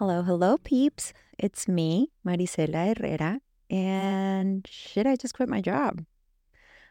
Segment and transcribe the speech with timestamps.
[0.00, 1.12] Hello, hello, peeps.
[1.38, 3.42] It's me, Maricella Herrera.
[3.68, 6.06] And should I just quit my job?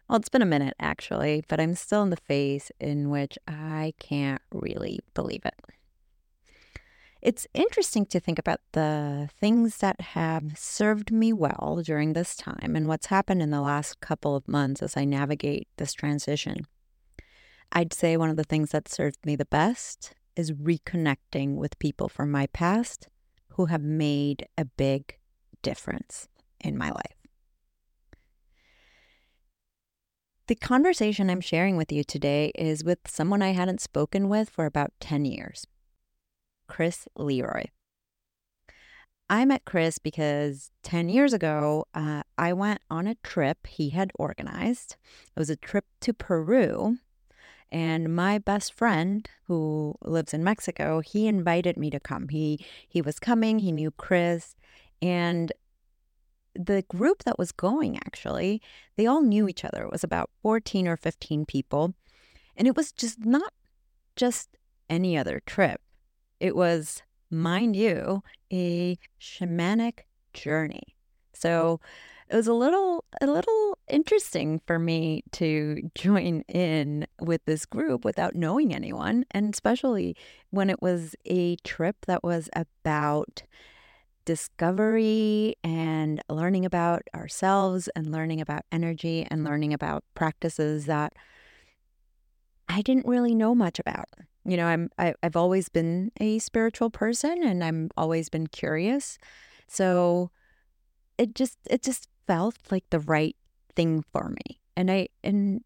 [0.08, 3.96] Well, it's been a minute actually, but I'm still in the phase in which I
[3.98, 5.56] can't really believe it.
[7.20, 12.76] It's interesting to think about the things that have served me well during this time
[12.76, 16.68] and what's happened in the last couple of months as I navigate this transition.
[17.72, 22.10] I'd say one of the things that served me the best is reconnecting with people
[22.10, 23.08] from my past
[23.54, 25.18] who have made a big
[25.62, 26.28] difference
[26.60, 27.16] in my life.
[30.48, 34.66] The conversation I'm sharing with you today is with someone I hadn't spoken with for
[34.66, 35.68] about 10 years
[36.68, 37.66] Chris Leroy.
[39.30, 44.12] I met Chris because 10 years ago, uh, I went on a trip he had
[44.18, 44.96] organized.
[45.36, 46.98] It was a trip to Peru
[47.72, 52.30] and my best friend, who lives in Mexico, he invited me to come.
[52.30, 53.60] He he was coming.
[53.60, 54.56] He knew Chris,
[55.02, 55.52] and
[56.56, 58.62] the group that was going actually,
[58.98, 59.84] they all knew each other.
[59.84, 61.94] It was about fourteen or fifteen people,
[62.58, 63.54] and it was just not
[64.16, 64.58] just
[64.90, 65.82] any other trip.
[66.40, 70.00] It was, mind you, a shamanic
[70.34, 70.96] journey.
[71.34, 71.80] So
[72.30, 78.06] it was a little a little interesting for me to join in with this group
[78.06, 80.16] without knowing anyone and especially
[80.52, 83.44] when it was a trip that was about
[84.26, 91.14] discovery and learning about ourselves and learning about energy and learning about practices that
[92.68, 94.06] I didn't really know much about.
[94.46, 99.18] You know, I'm I, I've always been a spiritual person and I'm always been curious.
[99.68, 100.30] So
[101.18, 103.36] it just it just felt like the right
[103.76, 104.62] thing for me.
[104.78, 105.64] And I and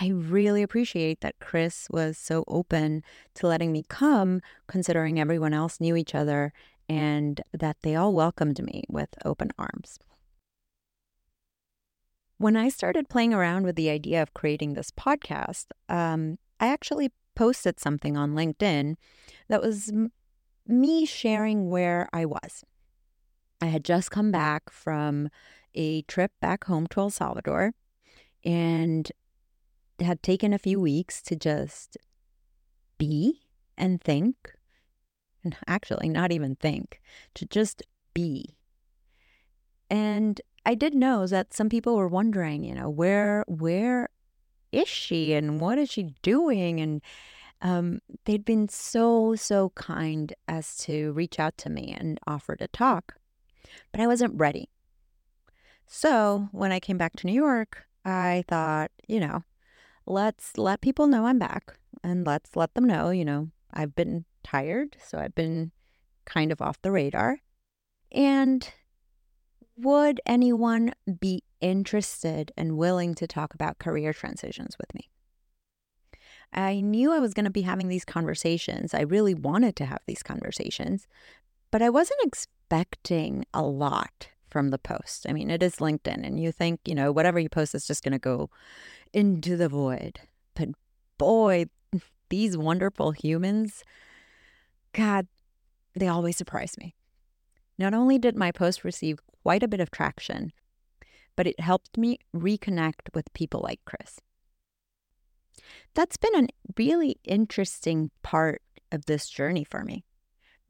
[0.00, 5.80] I really appreciate that Chris was so open to letting me come, considering everyone else
[5.80, 6.52] knew each other
[6.88, 10.00] and that they all welcomed me with open arms.
[12.38, 17.12] When I started playing around with the idea of creating this podcast, um, I actually
[17.36, 18.96] posted something on LinkedIn
[19.46, 20.10] that was m-
[20.66, 22.64] me sharing where I was.
[23.62, 25.28] I had just come back from
[25.72, 27.74] a trip back home to El Salvador
[28.44, 29.10] and
[30.00, 31.96] had taken a few weeks to just
[32.98, 33.42] be
[33.78, 34.56] and think.
[35.44, 37.00] And actually, not even think,
[37.34, 37.84] to just
[38.14, 38.56] be.
[39.88, 44.08] And I did know that some people were wondering, you know, where where
[44.72, 46.80] is she and what is she doing?
[46.80, 47.00] And
[47.60, 52.66] um, they'd been so so kind as to reach out to me and offer to
[52.66, 53.14] talk
[53.90, 54.68] but I wasn't ready.
[55.86, 59.44] So when I came back to New York, I thought, you know,
[60.06, 64.24] let's let people know I'm back and let's let them know, you know, I've been
[64.42, 64.96] tired.
[65.04, 65.72] So I've been
[66.24, 67.38] kind of off the radar.
[68.10, 68.68] And
[69.76, 75.08] would anyone be interested and willing to talk about career transitions with me?
[76.52, 78.92] I knew I was going to be having these conversations.
[78.92, 81.06] I really wanted to have these conversations,
[81.70, 82.20] but I wasn't
[82.72, 85.26] expecting a lot from the post.
[85.28, 88.02] I mean, it is LinkedIn, and you think, you know, whatever you post is just
[88.02, 88.48] going to go
[89.12, 90.20] into the void.
[90.54, 90.70] But
[91.18, 91.66] boy,
[92.30, 93.84] these wonderful humans,
[94.94, 95.26] God,
[95.94, 96.94] they always surprise me.
[97.78, 100.50] Not only did my post receive quite a bit of traction,
[101.36, 104.18] but it helped me reconnect with people like Chris.
[105.94, 110.04] That's been a really interesting part of this journey for me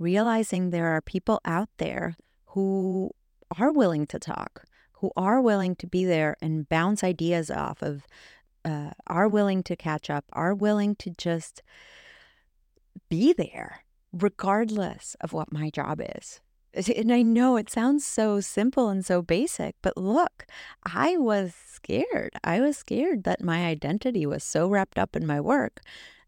[0.02, 3.10] realizing there are people out there who
[3.58, 4.64] are willing to talk,
[4.94, 8.06] who are willing to be there and bounce ideas off of,
[8.64, 11.62] uh, are willing to catch up, are willing to just
[13.08, 16.40] be there, regardless of what my job is.
[16.96, 20.46] And I know it sounds so simple and so basic, but look,
[20.84, 22.32] I was scared.
[22.43, 25.81] I was scared that my identity was so wrapped up in my work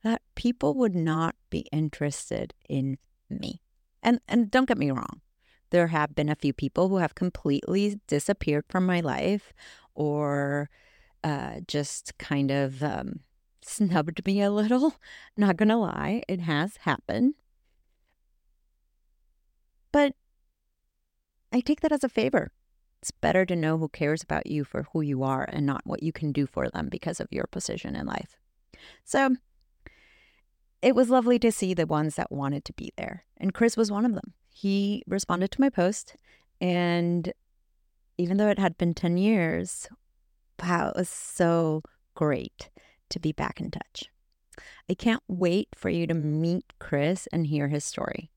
[0.02, 2.98] that people would not be interested in
[3.30, 3.63] me.
[4.04, 5.22] And and don't get me wrong.
[5.70, 9.52] There have been a few people who have completely disappeared from my life
[9.94, 10.70] or
[11.24, 13.20] uh, just kind of um,
[13.62, 14.94] snubbed me a little.
[15.36, 17.34] Not to lie, it has happened.
[19.90, 20.14] But
[21.50, 22.52] I take that as a favor.
[23.00, 26.02] It's better to know who cares about you for who you are and not what
[26.02, 28.36] you can do for them because of your position in life.
[29.04, 29.36] So
[30.82, 33.24] it was lovely to see the ones that wanted to be there.
[33.44, 34.32] And Chris was one of them.
[34.48, 36.16] He responded to my post.
[36.62, 37.30] And
[38.16, 39.86] even though it had been 10 years,
[40.62, 41.82] wow, it was so
[42.14, 42.70] great
[43.10, 44.08] to be back in touch.
[44.88, 48.30] I can't wait for you to meet Chris and hear his story.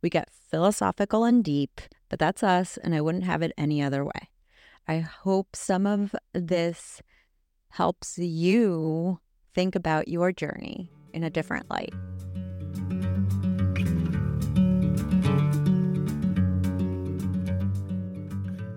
[0.00, 4.04] We get philosophical and deep, but that's us, and I wouldn't have it any other
[4.04, 4.30] way.
[4.86, 7.02] I hope some of this
[7.70, 9.18] helps you
[9.56, 11.92] think about your journey in a different light.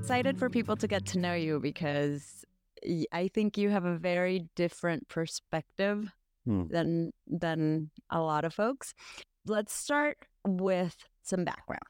[0.06, 2.46] Excited for people to get to know you because
[3.12, 6.14] I think you have a very different perspective
[6.46, 6.68] hmm.
[6.68, 8.94] than than a lot of folks.
[9.48, 11.82] Let's start with some background.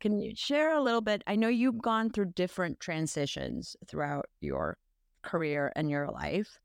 [0.00, 1.22] Can you share a little bit?
[1.28, 4.76] I know you've gone through different transitions throughout your
[5.22, 6.58] career and your life.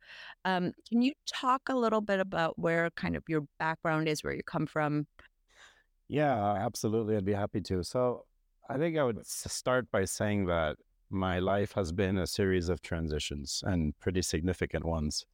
[0.44, 4.34] Um, can you talk a little bit about where kind of your background is, where
[4.34, 5.06] you come from?
[6.08, 7.16] Yeah, absolutely.
[7.16, 7.84] I'd be happy to.
[7.84, 8.26] So
[8.70, 10.76] I think I would start by saying that
[11.10, 15.26] my life has been a series of transitions and pretty significant ones.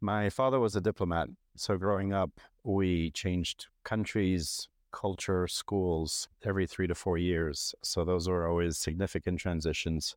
[0.00, 1.28] My father was a diplomat.
[1.56, 2.30] So growing up,
[2.64, 7.74] we changed countries, culture, schools every three to four years.
[7.82, 10.16] So those were always significant transitions.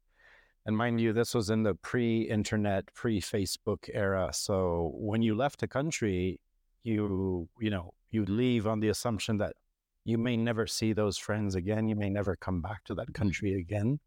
[0.66, 4.30] And mind you, this was in the pre internet, pre Facebook era.
[4.32, 6.40] So when you left a country,
[6.84, 9.56] you, you know, you leave on the assumption that
[10.06, 11.90] you may never see those friends again.
[11.90, 14.00] You may never come back to that country again.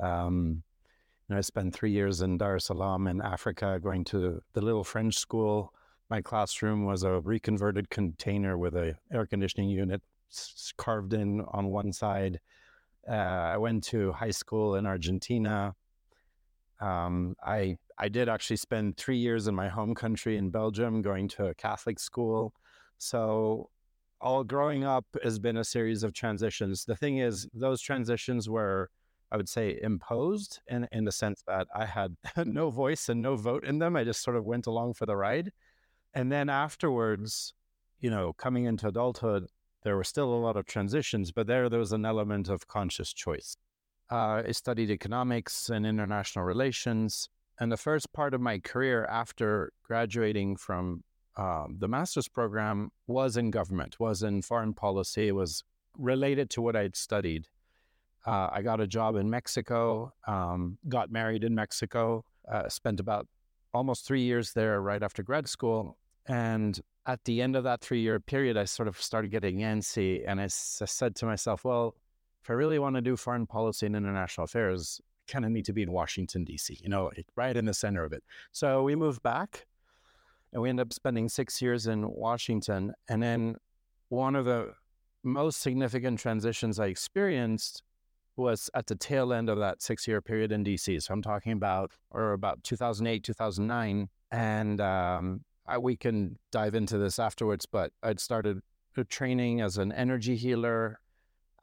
[0.00, 0.62] Um,
[1.28, 4.60] you know, I spent three years in Dar es Salaam in Africa, going to the
[4.60, 5.74] little French school.
[6.08, 10.00] My classroom was a reconverted container with a air conditioning unit
[10.76, 12.40] carved in on one side.
[13.08, 13.12] Uh,
[13.54, 15.74] I went to high school in Argentina.
[16.80, 21.28] Um, I I did actually spend three years in my home country in Belgium, going
[21.28, 22.54] to a Catholic school.
[22.98, 23.70] So
[24.20, 26.84] all growing up has been a series of transitions.
[26.84, 28.90] The thing is, those transitions were,
[29.30, 33.36] I would say, imposed in in the sense that I had no voice and no
[33.36, 33.96] vote in them.
[33.96, 35.52] I just sort of went along for the ride.
[36.14, 37.54] And then afterwards,
[38.00, 39.46] you know, coming into adulthood,
[39.82, 43.12] there were still a lot of transitions, but there there was an element of conscious
[43.12, 43.56] choice.
[44.10, 47.28] Uh, I studied economics and international relations,
[47.58, 51.04] and the first part of my career after graduating from
[51.40, 55.28] um, the master's program was in government, was in foreign policy.
[55.28, 55.64] It was
[55.96, 57.48] related to what I'd studied.
[58.26, 63.26] Uh, I got a job in Mexico, um, got married in Mexico, uh, spent about
[63.72, 65.96] almost three years there right after grad school.
[66.26, 70.22] And at the end of that three year period, I sort of started getting antsy.
[70.26, 71.96] And I, s- I said to myself, well,
[72.42, 75.64] if I really want to do foreign policy and international affairs, I kind of need
[75.64, 78.22] to be in Washington, D.C., you know, right in the center of it.
[78.52, 79.66] So we moved back
[80.52, 82.92] and we ended up spending six years in Washington.
[83.08, 83.56] And then
[84.08, 84.72] one of the
[85.22, 87.82] most significant transitions I experienced
[88.36, 91.02] was at the tail end of that six year period in DC.
[91.02, 94.08] So I'm talking about, or about 2008, 2009.
[94.32, 98.60] And um, I, we can dive into this afterwards, but I'd started
[99.08, 101.00] training as an energy healer.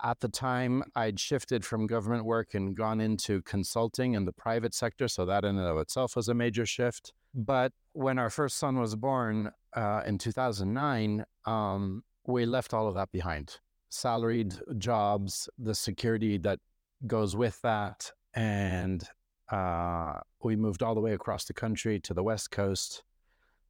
[0.03, 4.73] At the time, I'd shifted from government work and gone into consulting in the private
[4.73, 5.07] sector.
[5.07, 7.13] So that in and of itself was a major shift.
[7.33, 12.95] But when our first son was born uh, in 2009, um, we left all of
[12.95, 13.59] that behind.
[13.89, 16.59] Salaried jobs, the security that
[17.05, 18.11] goes with that.
[18.35, 19.03] And
[19.51, 23.03] uh, we moved all the way across the country to the West Coast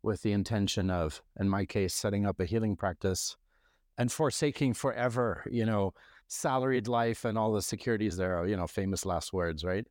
[0.03, 3.37] with the intention of, in my case, setting up a healing practice
[3.97, 5.93] and forsaking forever, you know,
[6.27, 9.87] salaried life and all the securities there are, you know, famous last words, right?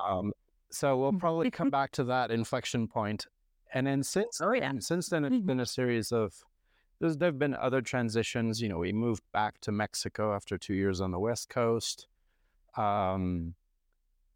[0.00, 0.32] Um,
[0.70, 1.20] so we'll mm.
[1.20, 3.26] probably come back to that inflection point.
[3.74, 4.72] And then since oh, yeah.
[4.80, 5.46] since then, it's mm-hmm.
[5.46, 6.34] been a series of
[7.00, 8.60] there's there've been other transitions.
[8.60, 12.08] You know, we moved back to Mexico after two years on the West Coast.
[12.76, 13.54] Um,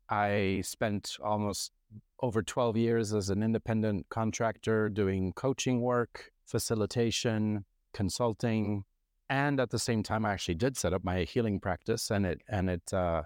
[0.08, 1.72] I spent almost
[2.20, 8.84] over 12 years as an independent contractor doing coaching work, facilitation, consulting,
[9.28, 12.42] and at the same time, I actually did set up my healing practice, and it
[12.48, 13.22] and it uh,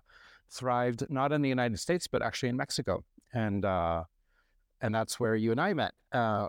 [0.51, 4.05] thrived not in the United States but actually in Mexico, and uh,
[4.81, 5.93] and that's where you and I met.
[6.13, 6.49] Uh,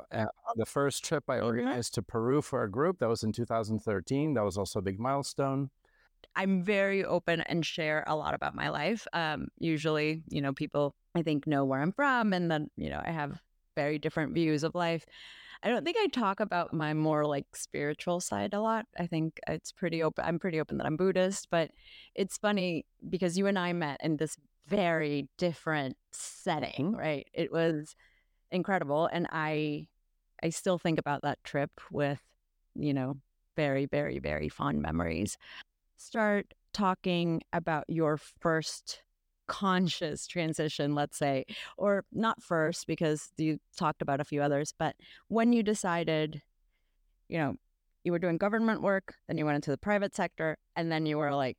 [0.56, 4.34] the first trip I organized to Peru for a group that was in 2013.
[4.34, 5.70] That was also a big milestone.
[6.36, 9.08] I'm very open and share a lot about my life.
[9.14, 13.02] Um, usually, you know, people I think know where I'm from, and then you know
[13.04, 13.42] I have
[13.76, 15.06] very different views of life.
[15.64, 18.86] I don't think I talk about my more like spiritual side a lot.
[18.98, 20.24] I think it's pretty open.
[20.26, 21.72] I'm pretty open that I'm Buddhist, but
[22.16, 24.38] it's funny because you and I met in this
[24.68, 27.28] very different setting, right?
[27.34, 27.96] It was
[28.52, 29.88] incredible, and I
[30.44, 32.22] I still think about that trip with
[32.76, 33.18] you know
[33.56, 35.38] very very very fond memories.
[35.98, 39.02] Start talking about your first
[39.48, 41.46] conscious transition, let's say,
[41.78, 44.96] or not first because you talked about a few others, but
[45.28, 46.42] when you decided,
[47.30, 47.56] you know,
[48.04, 51.18] you were doing government work, then you went into the private sector, and then you
[51.18, 51.58] were like,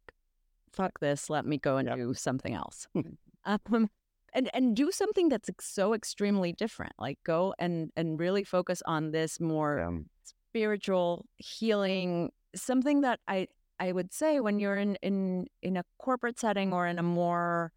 [0.72, 1.96] fuck this, let me go and Yep.
[1.98, 2.86] do something else.
[3.44, 3.90] um,
[4.34, 6.92] and and do something that's so extremely different.
[6.98, 13.48] Like go and and really focus on this more Um, spiritual healing, something that I
[13.80, 17.72] I would say when you're in in in a corporate setting or in a more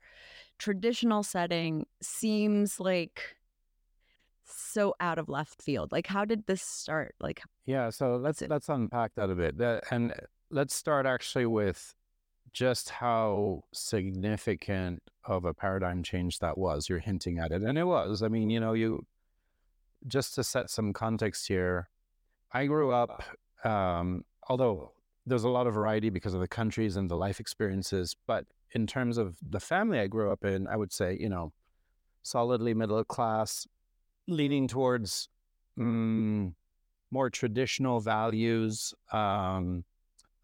[0.58, 3.36] traditional setting seems like
[4.46, 5.92] so out of left field.
[5.92, 7.16] Like how did this start?
[7.20, 9.58] Like Yeah, so let's let's unpack that a bit.
[9.58, 10.14] That, and
[10.50, 11.96] let's start actually with
[12.54, 16.90] just how significant of a paradigm change that was.
[16.90, 18.22] You're hinting at it, and it was.
[18.22, 19.06] I mean, you know, you
[20.08, 21.90] just to set some context here.
[22.52, 23.24] I grew up,
[23.64, 24.92] um, although
[25.26, 28.88] there's a lot of variety because of the countries and the life experiences, but in
[28.88, 31.52] terms of the family I grew up in, I would say, you know,
[32.24, 33.68] solidly middle class,
[34.28, 35.30] leaning towards.
[35.78, 36.54] mm
[37.12, 38.94] more traditional values.
[39.12, 39.84] Um,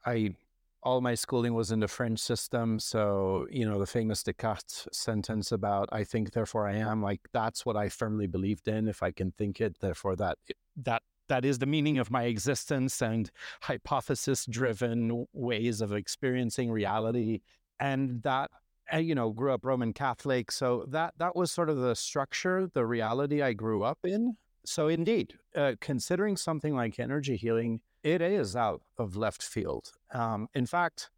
[0.06, 0.36] I
[0.84, 5.52] all my schooling was in the French system, so you know the famous Descartes sentence
[5.52, 8.88] about "I think, therefore I am." Like that's what I firmly believed in.
[8.88, 10.38] If I can think it, therefore that
[10.84, 13.32] that that is the meaning of my existence and
[13.62, 17.42] hypothesis-driven ways of experiencing reality,
[17.80, 18.52] and that.
[18.90, 22.70] I, you know, grew up Roman Catholic, so that that was sort of the structure,
[22.74, 28.22] the reality I grew up in so indeed, uh, considering something like energy healing, it
[28.22, 29.92] is out of left field.
[30.14, 31.10] Um, in fact,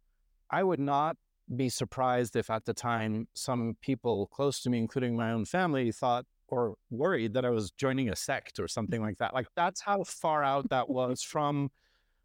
[0.50, 1.16] I would not
[1.56, 5.90] be surprised if at the time some people close to me, including my own family,
[5.90, 9.34] thought or worried that I was joining a sect or something like that.
[9.34, 11.70] Like that's how far out that was from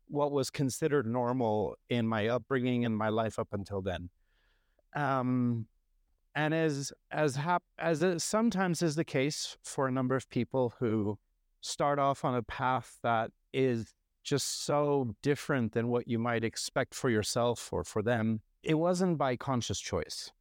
[0.08, 4.10] what was considered normal in my upbringing and my life up until then.
[4.96, 5.67] Um,
[6.36, 10.74] and as as hap- as it sometimes is the case for a number of people
[10.79, 11.17] who
[11.62, 16.94] start off on a path that is just so different than what you might expect
[16.94, 20.32] for yourself or for them, it wasn't by conscious choice.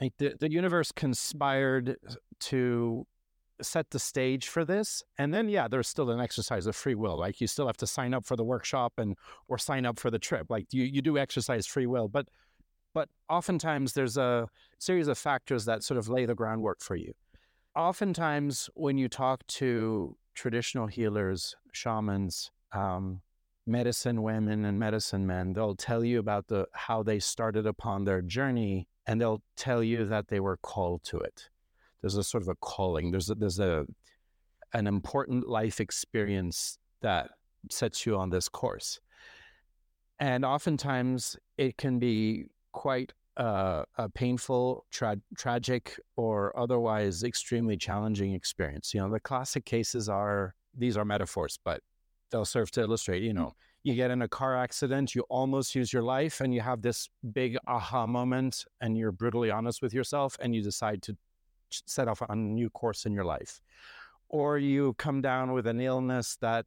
[0.00, 1.96] Like the, the universe conspired
[2.40, 3.06] to
[3.62, 5.02] set the stage for this.
[5.18, 7.18] And then yeah, there's still an exercise of free will.
[7.18, 9.16] Like you still have to sign up for the workshop and
[9.48, 10.46] or sign up for the trip.
[10.48, 12.28] Like you you do exercise free will, but
[12.94, 14.48] but oftentimes there's a
[14.78, 17.12] series of factors that sort of lay the groundwork for you.
[17.76, 23.20] Oftentimes, when you talk to traditional healers, shamans, um,
[23.66, 28.22] medicine women, and medicine men, they'll tell you about the how they started upon their
[28.22, 31.50] journey, and they'll tell you that they were called to it.
[32.00, 33.10] There's a sort of a calling.
[33.10, 33.86] There's a, there's a
[34.74, 37.30] an important life experience that
[37.70, 39.00] sets you on this course,
[40.18, 48.34] and oftentimes it can be quite uh, a painful, tra- tragic, or otherwise extremely challenging
[48.34, 48.92] experience.
[48.92, 51.80] You know, the classic cases are these are metaphors, but
[52.30, 53.22] they'll serve to illustrate.
[53.22, 56.60] You know, you get in a car accident, you almost use your life, and you
[56.60, 61.16] have this big aha moment, and you're brutally honest with yourself, and you decide to
[61.70, 63.60] set off on a new course in your life.
[64.28, 66.66] Or you come down with an illness that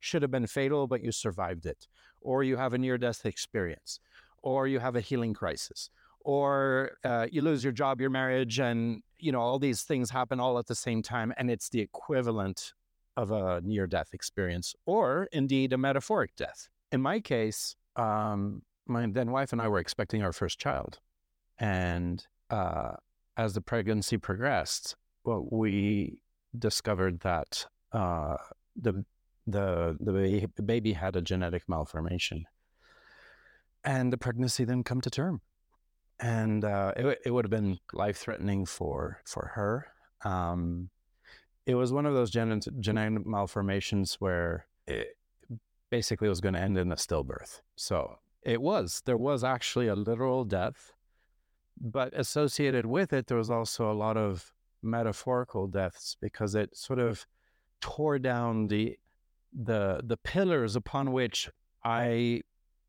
[0.00, 1.88] should have been fatal, but you survived it.
[2.20, 4.00] Or you have a near death experience
[4.42, 5.90] or you have a healing crisis,
[6.20, 10.40] or uh, you lose your job, your marriage, and you know all these things happen
[10.40, 12.72] all at the same time, and it's the equivalent
[13.16, 16.68] of a near-death experience, or indeed a metaphoric death.
[16.92, 21.00] In my case, um, my then wife and I were expecting our first child,
[21.58, 22.92] and uh,
[23.38, 26.20] as the pregnancy progressed, well, we
[26.58, 28.36] discovered that uh,
[28.76, 29.04] the
[29.46, 32.44] the the baby had a genetic malformation.
[33.84, 35.40] And the pregnancy then come to term.
[36.20, 39.86] And uh, it, it would have been life threatening for for her.
[40.24, 40.90] Um,
[41.64, 45.16] it was one of those gen- genetic malformations where it
[45.90, 47.60] basically was going to end in a stillbirth.
[47.76, 50.92] So it was there was actually a literal death
[51.80, 56.98] but associated with it there was also a lot of metaphorical deaths because it sort
[56.98, 57.26] of
[57.80, 58.98] tore down the
[59.52, 61.48] the the pillars upon which
[61.84, 62.40] i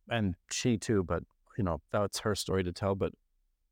[0.09, 1.23] and she too, but
[1.57, 2.95] you know, that's her story to tell.
[2.95, 3.13] But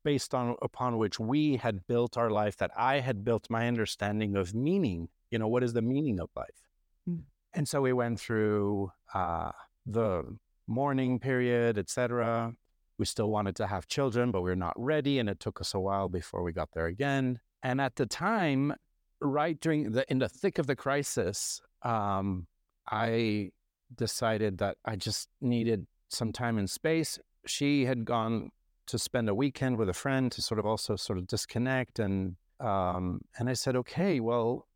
[0.04, 4.36] based on upon which we had built our life, that I had built my understanding
[4.36, 5.08] of meaning.
[5.30, 6.68] You know, what is the meaning of life?
[7.08, 7.22] Mm.
[7.54, 9.52] And so we went through uh,
[9.86, 10.24] the
[10.66, 12.52] mourning period, etc.
[12.98, 15.72] We still wanted to have children, but we are not ready, and it took us
[15.72, 17.38] a while before we got there again.
[17.62, 18.74] And at the time,
[19.20, 22.46] right during the in the thick of the crisis, um,
[22.90, 23.52] I
[23.94, 27.18] decided that I just needed some time in space.
[27.46, 28.50] She had gone
[28.86, 32.36] to spend a weekend with a friend to sort of also sort of disconnect, and
[32.58, 34.66] um, and I said, okay, well,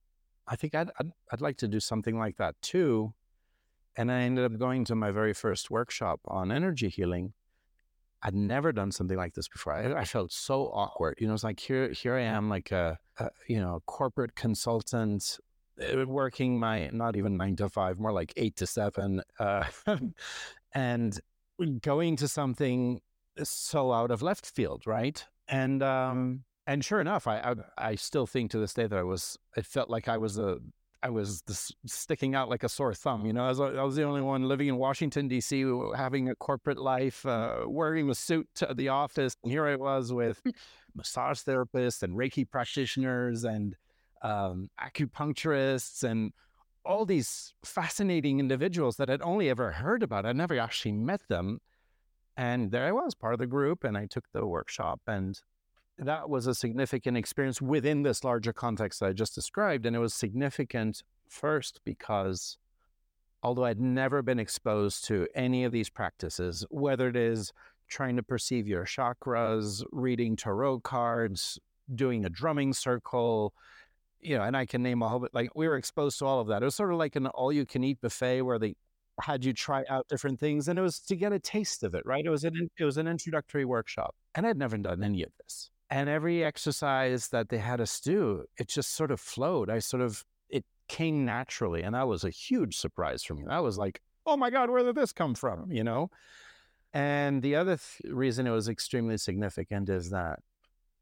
[0.46, 3.14] I think I'd, I'd I'd like to do something like that too.
[3.96, 7.34] And I ended up going to my very first workshop on energy healing.
[8.22, 9.72] I'd never done something like this before.
[9.72, 11.18] I, I felt so awkward.
[11.18, 15.38] You know, it's like here, here I am, like a, a you know, corporate consultant,
[15.80, 19.64] uh, working my not even nine to five, more like eight to seven, uh,
[20.72, 21.20] and
[21.80, 23.00] going to something
[23.42, 25.24] so out of left field, right?
[25.48, 27.54] And um, and sure enough, I, I,
[27.90, 29.36] I still think to this day that I was.
[29.56, 30.58] It felt like I was a
[31.02, 33.26] I was this, sticking out like a sore thumb.
[33.26, 35.64] You know, I was, I was the only one living in Washington D.C.
[35.96, 39.36] having a corporate life, uh, wearing a suit to the office.
[39.42, 40.40] And here I was with
[40.94, 43.76] massage therapists and Reiki practitioners and
[44.22, 46.32] um, acupuncturists and
[46.84, 50.24] all these fascinating individuals that I'd only ever heard about.
[50.24, 51.60] I'd never actually met them.
[52.36, 55.00] And there I was, part of the group, and I took the workshop.
[55.06, 55.38] And
[55.98, 59.86] that was a significant experience within this larger context that I just described.
[59.86, 62.58] And it was significant first because
[63.42, 67.52] although I'd never been exposed to any of these practices, whether it is
[67.88, 71.58] trying to perceive your chakras, reading tarot cards,
[71.94, 73.52] doing a drumming circle,
[74.20, 76.40] you know, and I can name a whole bit, like we were exposed to all
[76.40, 76.62] of that.
[76.62, 78.76] It was sort of like an all you can eat buffet where they
[79.20, 82.06] had you try out different things and it was to get a taste of it,
[82.06, 82.24] right?
[82.24, 85.70] It was an, it was an introductory workshop and I'd never done any of this.
[85.92, 89.68] And every exercise that they had us do, it just sort of flowed.
[89.68, 91.82] I sort of, it came naturally.
[91.82, 93.44] And that was a huge surprise for me.
[93.46, 95.70] That was like, oh my God, where did this come from?
[95.70, 96.10] You know?
[96.94, 100.38] And the other th- reason it was extremely significant is that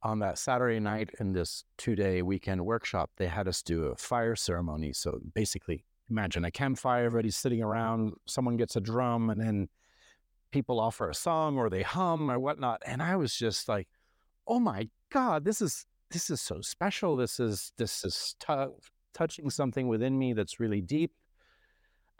[0.02, 3.96] on that Saturday night in this two day weekend workshop, they had us do a
[3.96, 4.92] fire ceremony.
[4.92, 9.68] So basically, imagine a campfire, everybody's sitting around, someone gets a drum, and then
[10.50, 12.82] people offer a song or they hum or whatnot.
[12.84, 13.86] And I was just like,
[14.46, 17.16] oh my god, this is this is so special.
[17.16, 18.66] This is this is t-
[19.14, 21.12] touching something within me that's really deep.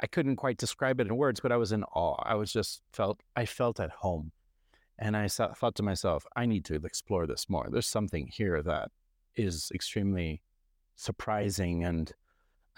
[0.00, 2.22] I couldn't quite describe it in words, but I was in awe.
[2.24, 4.32] I was just felt I felt at home,
[4.98, 7.68] and I thought to myself, I need to explore this more.
[7.70, 8.90] There's something here that
[9.36, 10.42] is extremely
[10.96, 12.12] surprising, and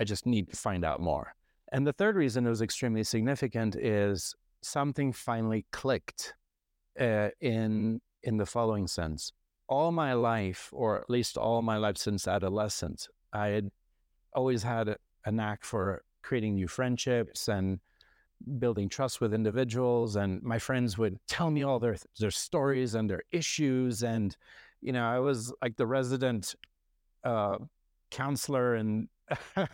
[0.00, 1.34] I just need to find out more.
[1.70, 6.34] And the third reason it was extremely significant is something finally clicked
[6.98, 9.32] uh, in in the following sense
[9.72, 13.70] all my life, or at least all my life since adolescence, I had
[14.34, 17.80] always had a, a knack for creating new friendships and
[18.58, 20.16] building trust with individuals.
[20.16, 24.02] And my friends would tell me all their their stories and their issues.
[24.02, 24.36] And
[24.82, 26.54] you know, I was like the resident
[27.24, 27.56] uh,
[28.10, 29.08] counselor and
[29.56, 29.68] a,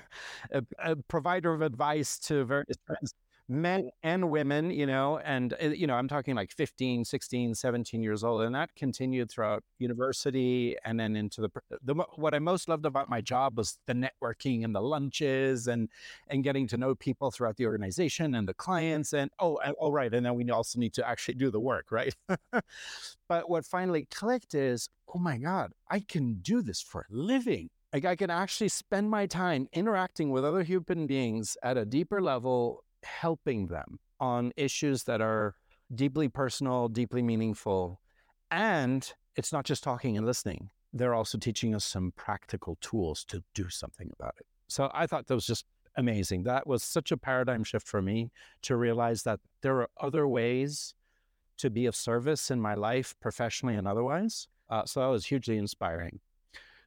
[0.78, 3.14] a, provider of advice to various friends
[3.48, 8.02] men and women, you know, and, uh, you know, I'm talking like 15, 16, 17
[8.02, 8.42] years old.
[8.42, 11.50] And that continued throughout university and then into the,
[11.82, 15.88] the, what I most loved about my job was the networking and the lunches and,
[16.28, 19.14] and getting to know people throughout the organization and the clients.
[19.14, 20.12] And, oh, oh, right.
[20.12, 22.14] And then we also need to actually do the work, right?
[23.28, 27.70] but what finally clicked is, oh my God, I can do this for a living.
[27.94, 32.20] Like I can actually spend my time interacting with other human beings at a deeper
[32.20, 35.54] level helping them on issues that are
[35.94, 38.00] deeply personal, deeply meaningful.
[38.50, 43.42] And it's not just talking and listening, they're also teaching us some practical tools to
[43.54, 44.46] do something about it.
[44.68, 45.64] So I thought that was just
[45.96, 46.44] amazing.
[46.44, 48.30] That was such a paradigm shift for me
[48.62, 50.94] to realize that there are other ways
[51.58, 54.48] to be of service in my life, professionally and otherwise.
[54.70, 56.20] Uh, so that was hugely inspiring.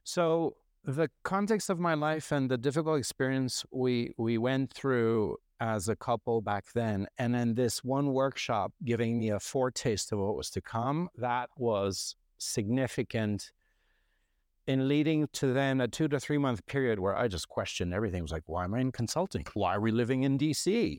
[0.04, 5.88] So the context of my life and the difficult experience we we went through as
[5.88, 7.06] a couple back then.
[7.18, 11.50] And then this one workshop giving me a foretaste of what was to come, that
[11.56, 13.52] was significant
[14.66, 18.18] in leading to then a two to three month period where I just questioned everything.
[18.18, 19.44] It was like, why am I in consulting?
[19.54, 20.98] Why are we living in DC?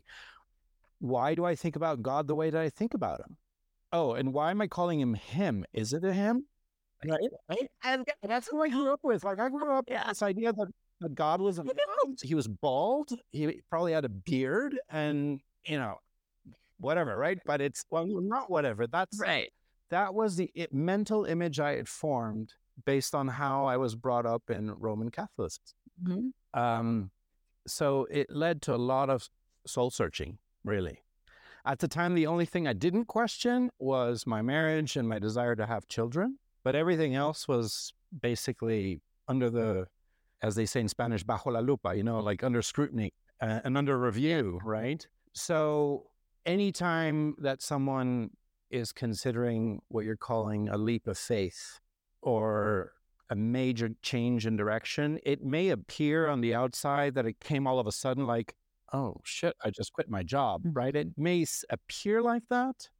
[0.98, 3.36] Why do I think about God the way that I think about him?
[3.92, 5.66] Oh, and why am I calling him him?
[5.74, 6.46] Is it a him?
[7.06, 7.20] Right?
[7.50, 7.70] right?
[7.84, 9.24] And that's what I grew up with.
[9.24, 10.00] Like I grew up yeah.
[10.00, 10.72] with this idea that that
[11.14, 11.60] God was
[12.22, 13.12] he was bald.
[13.30, 15.96] He probably had a beard, and you know,
[16.78, 17.38] whatever, right?
[17.44, 18.86] But it's well, not whatever.
[18.86, 19.52] That's right.
[19.90, 24.26] That was the it, mental image I had formed based on how I was brought
[24.26, 25.76] up in Roman Catholicism.
[26.02, 26.60] Mm-hmm.
[26.60, 27.10] Um,
[27.66, 29.28] so it led to a lot of
[29.66, 31.00] soul searching, really.
[31.64, 35.56] At the time, the only thing I didn't question was my marriage and my desire
[35.56, 39.86] to have children, but everything else was basically under the
[40.44, 43.78] as they say in Spanish, bajo la lupa, you know, like under scrutiny uh, and
[43.78, 45.06] under review, right?
[45.32, 46.10] So
[46.44, 48.28] anytime that someone
[48.70, 51.80] is considering what you're calling a leap of faith
[52.20, 52.92] or
[53.30, 57.78] a major change in direction, it may appear on the outside that it came all
[57.78, 58.54] of a sudden like,
[58.92, 60.94] oh shit, I just quit my job, right?
[60.94, 62.90] It may appear like that,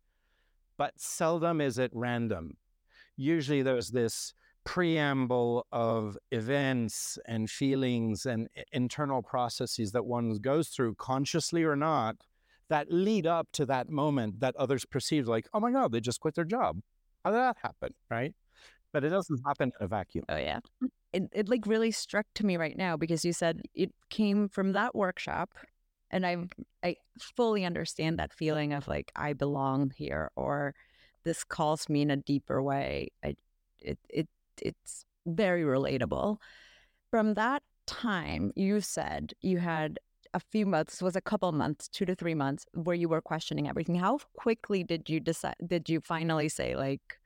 [0.78, 2.57] but seldom is it random.
[3.18, 4.33] Usually there's this
[4.64, 11.77] preamble of events and feelings and eh, internal processes that one goes through, consciously or
[11.77, 12.16] not,
[12.68, 16.20] that lead up to that moment that others perceive like, oh my God, they just
[16.20, 16.81] quit their job.
[17.24, 17.94] How did that happen?
[18.11, 18.35] Right.
[18.92, 20.24] But it doesn't happen in a vacuum.
[20.29, 20.61] Oh, yeah.
[21.12, 24.72] It, it like really struck to me right now because you said it came from
[24.72, 25.50] that workshop.
[26.11, 26.37] And I
[26.85, 30.74] I fully understand that feeling of like I belong here or
[31.24, 33.09] this calls me in a deeper way.
[33.24, 33.35] I
[33.81, 34.29] it it
[34.62, 36.38] it's very relatable.
[37.10, 39.98] From that time, you said you had
[40.32, 43.68] a few months, was a couple months, two to three months, where you were questioning
[43.68, 43.94] everything.
[43.94, 45.54] How quickly did you decide?
[45.64, 47.18] Did you finally say like,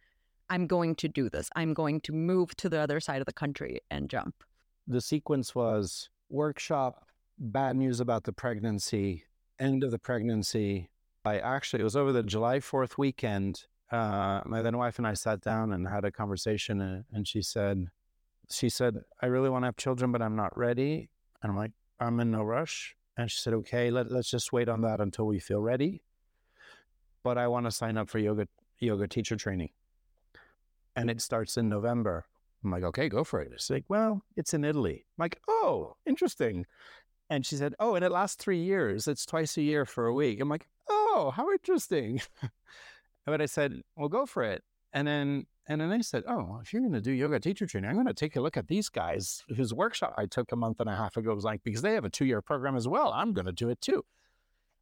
[0.50, 1.48] "I'm going to do this.
[1.56, 4.44] I'm going to move to the other side of the country and jump"?
[4.86, 7.06] The sequence was workshop,
[7.38, 9.24] bad news about the pregnancy,
[9.58, 10.90] end of the pregnancy.
[11.24, 15.14] I actually it was over the July Fourth weekend uh, my then wife and I
[15.14, 17.88] sat down and had a conversation, and, and she said,
[18.50, 21.10] she said, I really want to have children, but I'm not ready.
[21.42, 22.96] And I'm like, I'm in no rush.
[23.16, 26.02] And she said, okay, let, let's just wait on that until we feel ready.
[27.22, 28.46] But I want to sign up for yoga
[28.78, 29.70] yoga teacher training.
[30.94, 32.26] And it starts in November.
[32.62, 33.52] I'm like, okay, go for it.
[33.56, 35.04] She's like, well, it's in Italy.
[35.18, 36.66] I'm like, oh, interesting.
[37.30, 39.06] And she said, oh, and it lasts three years.
[39.06, 40.40] It's twice a year for a week.
[40.40, 42.20] I'm like, oh, how interesting.
[43.26, 44.62] But I said, well, go for it.
[44.92, 47.90] And then and then they said, oh, if you're going to do yoga teacher training,
[47.90, 50.80] I'm going to take a look at these guys whose workshop I took a month
[50.80, 53.12] and a half ago was like, because they have a two year program as well.
[53.12, 54.02] I'm going to do it too.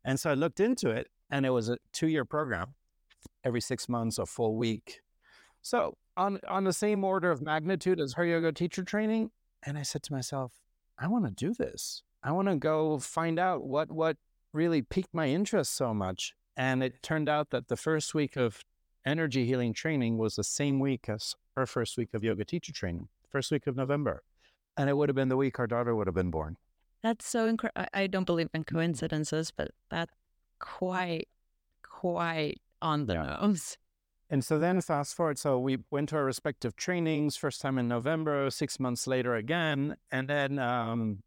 [0.04, 2.74] And so I looked into it and it was a two year program,
[3.42, 5.00] every six months, a full week.
[5.60, 9.32] So on, on the same order of magnitude as her yoga teacher training.
[9.64, 10.52] And I said to myself,
[10.96, 12.04] I want to do this.
[12.22, 14.16] I want to go find out what, what
[14.52, 16.34] really piqued my interest so much.
[16.56, 18.64] And it turned out that the first week of
[19.04, 23.08] energy healing training was the same week as our first week of yoga teacher training,
[23.28, 24.22] first week of November.
[24.76, 26.56] And it would have been the week our daughter would have been born.
[27.02, 27.86] That's so incredible.
[27.94, 30.12] I don't believe in coincidences, but that's
[30.58, 31.28] quite,
[31.82, 33.76] quite on the nose.
[34.28, 35.38] And so then fast forward.
[35.38, 39.96] So we went to our respective trainings, first time in November, six months later again.
[40.10, 41.22] And then um,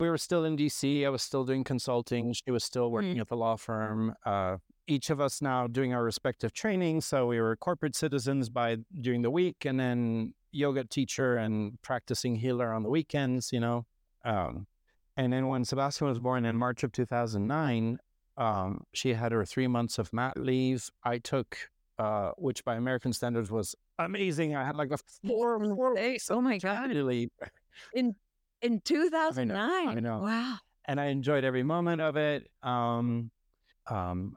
[0.00, 1.06] we were still in DC.
[1.06, 2.32] I was still doing consulting.
[2.32, 3.20] She was still working mm.
[3.20, 4.14] at the law firm.
[4.24, 7.00] Uh, each of us now doing our respective training.
[7.00, 12.36] So we were corporate citizens by during the week, and then yoga teacher and practicing
[12.36, 13.52] healer on the weekends.
[13.52, 13.86] You know,
[14.24, 14.66] um,
[15.16, 17.98] and then when Sebastian was born in March of 2009,
[18.36, 20.90] um, she had her three months of mat leave.
[21.04, 21.56] I took,
[21.98, 24.56] uh, which by American standards was amazing.
[24.56, 26.28] I had like a four, four days.
[26.30, 26.90] Oh my god!
[26.90, 27.30] Leave.
[27.94, 28.14] In
[28.64, 29.60] in 2009.
[29.60, 30.18] I know, I know.
[30.24, 30.56] Wow.
[30.86, 32.50] And I enjoyed every moment of it.
[32.62, 33.30] Um,
[33.86, 34.36] um,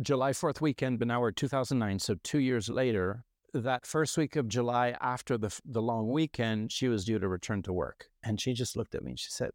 [0.00, 1.98] July 4th weekend, but now we're 2009.
[1.98, 6.88] So two years later, that first week of July after the, the long weekend, she
[6.88, 8.06] was due to return to work.
[8.22, 9.50] And she just looked at me and she said,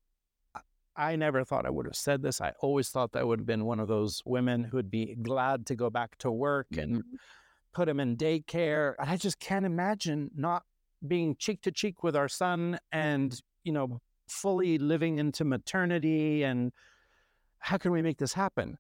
[0.96, 2.42] I never thought I would have said this.
[2.42, 5.68] I always thought that would have been one of those women who would be glad
[5.68, 7.16] to go back to work and mm-hmm.
[7.74, 8.96] put him in daycare.
[8.98, 10.64] I just can't imagine not
[11.08, 16.72] being cheek to cheek with our son and, you know, fully living into maternity and
[17.60, 18.78] how can we make this happen?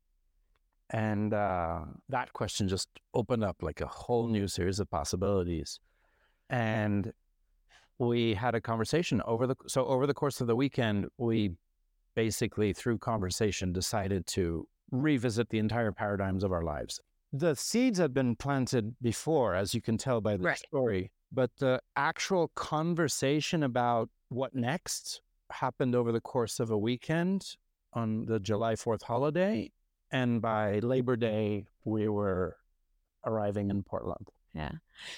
[0.89, 5.79] And uh, that question just opened up like a whole new series of possibilities.
[6.49, 7.11] And
[7.99, 11.51] we had a conversation over the so over the course of the weekend, we
[12.15, 17.01] basically through conversation decided to revisit the entire paradigms of our lives.
[17.33, 20.57] The seeds had been planted before, as you can tell by the right.
[20.57, 27.55] story, but the actual conversation about what next happened over the course of a weekend
[27.93, 29.71] on the July 4th holiday.
[30.11, 32.57] And by Labor Day, we were
[33.25, 34.29] arriving in Portland.
[34.53, 34.71] Yeah.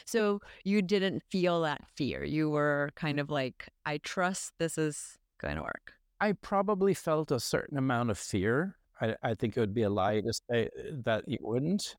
[0.05, 2.23] So you didn't feel that fear.
[2.23, 5.93] You were kind of like, I trust this is going to work.
[6.19, 8.75] I probably felt a certain amount of fear.
[8.99, 10.69] I, I think it would be a lie to say
[11.05, 11.95] that you wouldn't.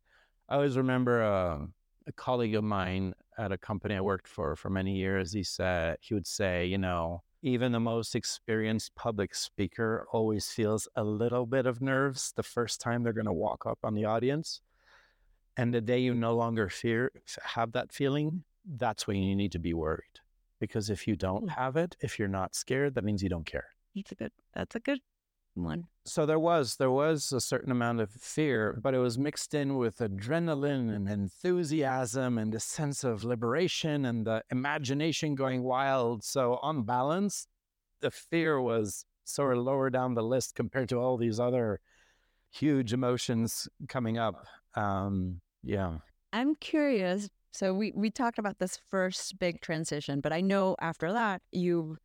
[0.48, 1.64] I always remember uh,
[2.06, 5.32] a colleague of mine at a company I worked for for many years.
[5.32, 10.88] He said, he would say, you know, even the most experienced public speaker always feels
[10.96, 14.04] a little bit of nerves the first time they're going to walk up on the
[14.04, 14.60] audience.
[15.56, 19.58] And the day you no longer fear have that feeling, that's when you need to
[19.58, 20.20] be worried.
[20.58, 21.48] Because if you don't hmm.
[21.48, 23.68] have it, if you're not scared, that means you don't care.
[23.94, 25.00] That's a good that's a good
[25.62, 25.84] one.
[26.04, 29.76] So there was there was a certain amount of fear, but it was mixed in
[29.76, 36.24] with adrenaline and enthusiasm and a sense of liberation and the imagination going wild.
[36.24, 37.46] So on balance,
[38.00, 41.80] the fear was sort of lower down the list compared to all these other
[42.50, 44.46] huge emotions coming up.
[44.74, 45.98] Um, yeah.
[46.32, 47.28] I'm curious.
[47.52, 51.98] So we we talked about this first big transition, but I know after that you've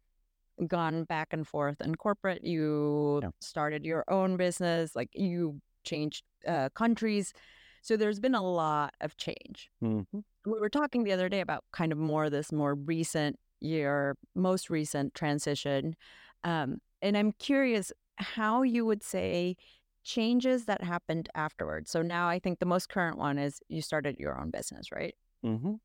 [0.68, 2.44] gone back and forth in corporate.
[2.44, 3.30] You Yeah.
[3.42, 7.34] started your own business, like you changed uh, countries.
[7.82, 9.70] So there's been a lot of change.
[9.82, 10.24] Mhm.
[10.46, 14.70] We were talking the other day about kind of more this more recent year, most
[14.70, 15.96] recent transition.
[16.44, 19.56] Um, and I'm curious how you would say
[20.04, 21.90] changes that happened afterwards.
[21.92, 25.16] So now I think the most current one is you started your own business, right?
[25.44, 25.76] Mm-hmm.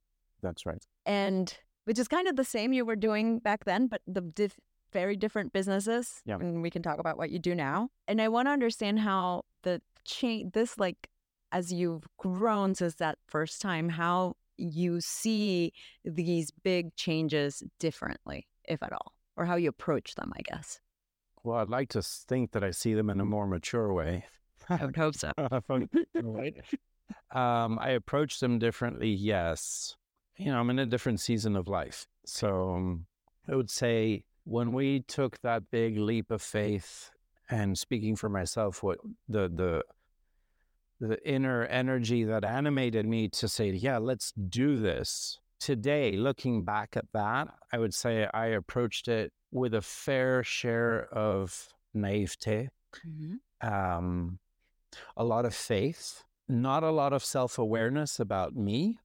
[0.42, 0.84] That's right.
[1.06, 4.58] And which is kind of the same you were doing back then, but the diff-
[4.92, 6.22] very different businesses.
[6.24, 6.36] Yeah.
[6.36, 7.90] And we can talk about what you do now.
[8.08, 11.08] And I want to understand how the change, this like,
[11.52, 15.72] as you've grown since that first time, how you see
[16.04, 20.80] these big changes differently, if at all, or how you approach them, I guess.
[21.42, 24.26] Well, I'd like to think that I see them in a more mature way.
[24.68, 25.32] I would hope so.
[26.14, 26.56] right.
[27.32, 29.08] Um, I approach them differently.
[29.08, 29.96] Yes.
[30.40, 32.06] You know, I'm in a different season of life.
[32.24, 33.04] So um,
[33.46, 37.10] I would say when we took that big leap of faith
[37.50, 39.82] and speaking for myself, what the, the,
[40.98, 45.38] the inner energy that animated me to say, yeah, let's do this.
[45.58, 51.06] Today, looking back at that, I would say I approached it with a fair share
[51.12, 52.70] of naivete,
[53.60, 54.38] um,
[55.18, 59.00] a lot of faith, not a lot of self awareness about me.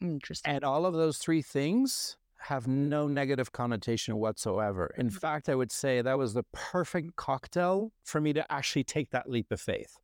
[0.00, 0.52] Interesting.
[0.52, 4.94] And all of those three things have no negative connotation whatsoever.
[4.96, 9.10] In fact, I would say that was the perfect cocktail for me to actually take
[9.10, 9.98] that leap of faith.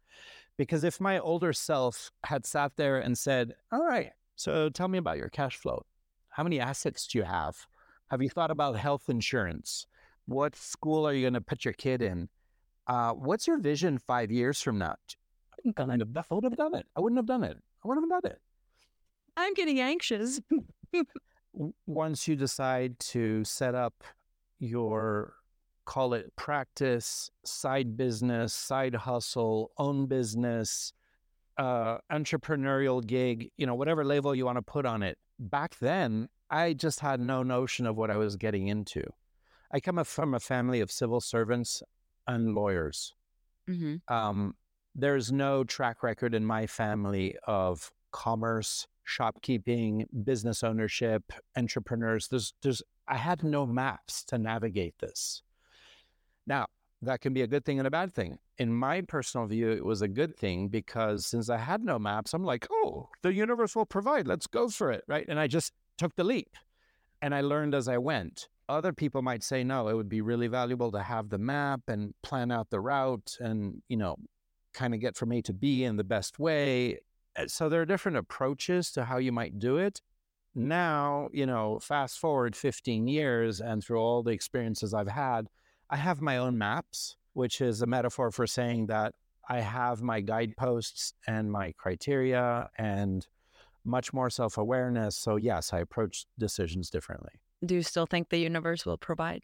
[0.59, 4.99] Because if my older self had sat there and said, All right, so tell me
[4.99, 5.85] about your cash flow.
[6.29, 7.67] How many assets do you have?
[8.11, 9.87] Have you thought about health insurance?
[10.27, 12.29] What school are you going to put your kid in?
[12.87, 14.97] Uh, what's your vision five years from now?
[15.53, 16.87] I wouldn't have I would have done it.
[16.95, 17.57] I wouldn't have done it.
[17.85, 18.41] I wouldn't have done it
[19.37, 20.41] I'm getting anxious.
[21.87, 24.05] once you decide to set up
[24.59, 25.35] your
[25.85, 30.93] call it practice side business side hustle own business
[31.59, 36.29] uh entrepreneurial gig you know whatever label you want to put on it back then
[36.51, 39.03] i just had no notion of what i was getting into.
[39.71, 41.83] I come from a family of civil servants
[42.27, 43.15] and lawyers.
[43.67, 44.55] Hmm um,
[44.95, 52.29] there's no track record in my family of commerce, shopkeeping, business ownership, entrepreneurs.
[52.29, 55.43] There's, there's, I had no maps to navigate this.
[56.47, 56.67] Now,
[57.03, 58.39] that can be a good thing and a bad thing.
[58.59, 62.35] In my personal view, it was a good thing because since I had no maps,
[62.35, 64.27] I'm like, oh, the universe will provide.
[64.27, 65.05] Let's go for it.
[65.07, 65.27] Right.
[65.29, 66.57] And I just took the leap
[67.23, 68.49] and I learned as I went.
[68.69, 72.13] Other people might say, no, it would be really valuable to have the map and
[72.23, 74.17] plan out the route and, you know,
[74.75, 76.99] kind of get from A to B in the best way.
[77.37, 80.01] Uh, So there are different approaches to how you might do it.
[80.55, 85.49] Now, you know, fast forward 15 years and through all the experiences I've had,
[85.91, 89.15] I have my own maps, which is a metaphor for saying that
[89.49, 93.27] I have my guideposts and my criteria and
[93.85, 95.17] much more self awareness.
[95.17, 97.33] So, yes, I approach decisions differently.
[97.65, 99.43] Do you still think the universe will provide?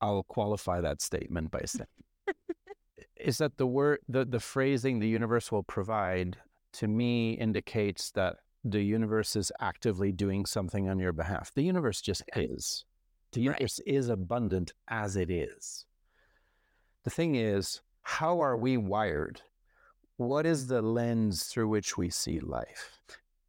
[0.00, 1.86] I'll qualify that statement by saying
[3.16, 6.36] is that the word the, the phrasing the universe will provide
[6.74, 11.52] to me indicates that the universe is actively doing something on your behalf.
[11.54, 12.84] The universe just is.
[13.32, 13.56] The Right.
[13.56, 15.86] universe is abundant as it is.
[17.04, 19.42] The thing is, how are we wired?
[20.16, 22.98] What is the lens through which we see life?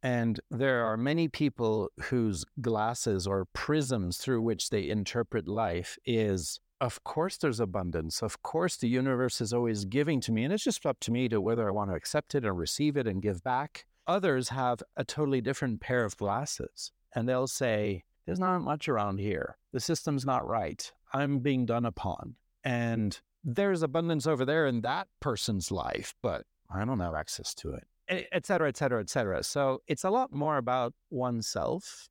[0.02, 6.60] And there are many people whose glasses or prisms through which they interpret life is
[6.80, 8.22] of course there's abundance.
[8.22, 10.44] Of course the universe is always giving to me.
[10.44, 12.96] And it's just up to me to whether I want to accept it and receive
[12.96, 13.86] it and give back.
[14.06, 19.18] Others have a totally different pair of glasses and they'll say, There's not much around
[19.18, 19.56] here.
[19.72, 20.90] The system's not right.
[21.12, 22.36] I'm being done upon.
[22.64, 27.72] And there's abundance over there in that person's life, but I don't have access to
[27.72, 29.42] it, et cetera, et cetera, et cetera.
[29.42, 32.08] So it's a lot more about oneself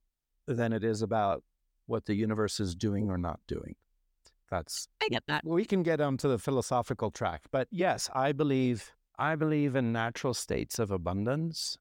[0.48, 1.44] than it is about
[1.86, 3.76] what the universe is doing or not doing.
[4.50, 5.46] That's I get that.
[5.46, 10.34] we can get onto the philosophical track, but yes, I believe I believe in natural
[10.34, 11.78] states of abundance,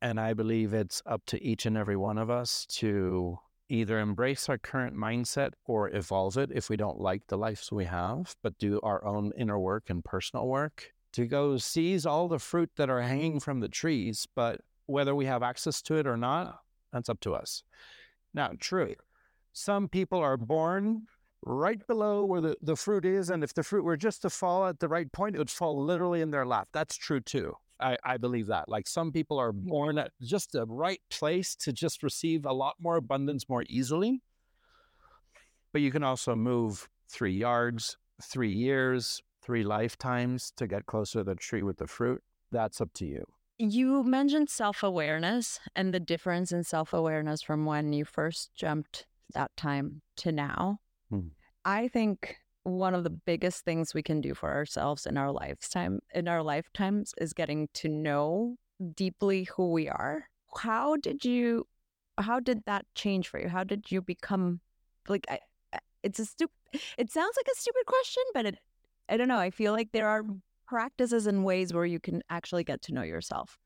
[0.00, 4.48] and I believe it's up to each and every one of us to either embrace
[4.48, 8.56] our current mindset or evolve it if we don't like the lives we have, but
[8.58, 12.90] do our own inner work and personal work to go seize all the fruit that
[12.90, 16.60] are hanging from the trees, but whether we have access to it or not,
[16.92, 17.62] that's up to us.
[18.34, 18.94] Now, true.
[19.52, 21.06] Some people are born
[21.46, 23.30] right below where the, the fruit is.
[23.30, 25.82] And if the fruit were just to fall at the right point, it would fall
[25.82, 26.68] literally in their lap.
[26.72, 27.54] That's true too.
[27.78, 28.68] I, I believe that.
[28.68, 32.74] Like some people are born at just the right place to just receive a lot
[32.80, 34.22] more abundance more easily.
[35.72, 41.24] But you can also move three yards, three years, three lifetimes to get closer to
[41.24, 42.22] the tree with the fruit.
[42.50, 43.24] That's up to you.
[43.58, 49.06] You mentioned self awareness and the difference in self awareness from when you first jumped
[49.34, 50.80] that time to now.
[51.10, 51.28] Hmm.
[51.66, 55.98] I think one of the biggest things we can do for ourselves in our lifetime
[56.14, 58.56] in our lifetimes is getting to know
[58.94, 60.28] deeply who we are.
[60.56, 61.66] How did you
[62.18, 63.48] how did that change for you?
[63.48, 64.60] How did you become
[65.08, 65.40] like I,
[66.04, 66.54] it's a stupid
[66.96, 68.58] it sounds like a stupid question, but it
[69.08, 69.38] I don't know.
[69.38, 70.22] I feel like there are
[70.68, 73.58] practices and ways where you can actually get to know yourself?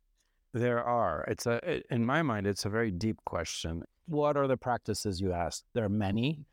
[0.52, 1.24] There are.
[1.28, 3.84] It's a in my mind, it's a very deep question.
[4.06, 5.62] What are the practices you ask?
[5.72, 6.44] There are many.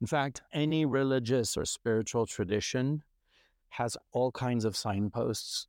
[0.00, 3.02] In fact, any religious or spiritual tradition
[3.70, 5.66] has all kinds of signposts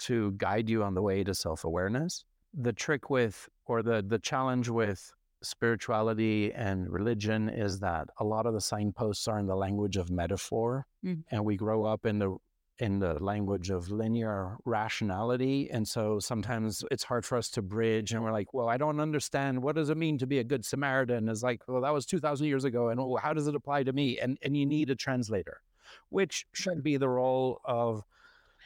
[0.00, 2.24] to guide you on the way to self-awareness.
[2.52, 8.46] The trick with or the the challenge with spirituality and religion is that a lot
[8.46, 11.20] of the signposts are in the language of metaphor mm-hmm.
[11.30, 12.36] and we grow up in the
[12.78, 15.70] in the language of linear rationality.
[15.70, 18.12] And so sometimes it's hard for us to bridge.
[18.12, 19.62] And we're like, well, I don't understand.
[19.62, 21.28] What does it mean to be a good Samaritan?
[21.28, 22.88] Is like, well, that was 2,000 years ago.
[22.88, 24.18] And how does it apply to me?
[24.18, 25.60] And, and you need a translator,
[26.08, 28.02] which should be the role of